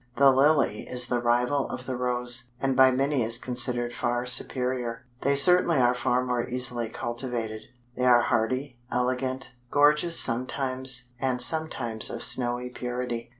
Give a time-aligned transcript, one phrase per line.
[0.15, 5.05] The Lily is the rival of the Rose, and by many is considered far superior.
[5.21, 7.65] They certainly are far more easily cultivated.
[7.95, 13.29] They are hardy, elegant, gorgeous sometimes, and sometimes of snowy purity.